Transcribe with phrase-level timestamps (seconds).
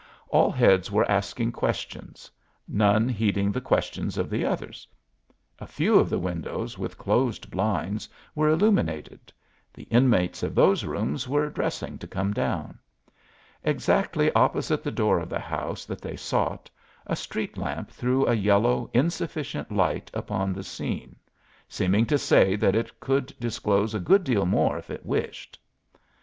[0.29, 2.31] All heads were asking questions,
[2.67, 4.87] none heeding the questions of the others.
[5.59, 9.31] A few of the windows with closed blinds were illuminated;
[9.71, 12.79] the inmates of those rooms were dressing to come down.
[13.63, 16.67] Exactly opposite the door of the house that they sought
[17.05, 21.15] a street lamp threw a yellow, insufficient light upon the scene,
[21.69, 25.59] seeming to say that it could disclose a good deal more if it wished.